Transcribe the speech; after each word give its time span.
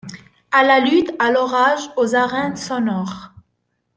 A 0.51 0.63
la 0.63 0.79
lutte, 0.79 1.11
à 1.19 1.29
l'orage, 1.29 1.91
aux 1.95 2.15
arènes 2.15 2.55
sonores 2.57 3.33